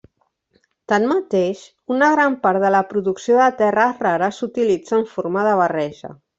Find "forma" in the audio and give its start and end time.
5.15-5.49